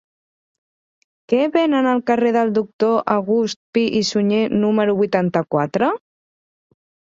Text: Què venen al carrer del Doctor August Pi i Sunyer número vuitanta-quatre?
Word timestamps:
Què 1.33 1.41
venen 1.55 1.89
al 1.89 2.01
carrer 2.07 2.31
del 2.37 2.55
Doctor 2.57 2.97
August 3.17 3.61
Pi 3.77 3.85
i 4.01 4.03
Sunyer 4.09 4.41
número 4.65 4.99
vuitanta-quatre? 5.05 5.95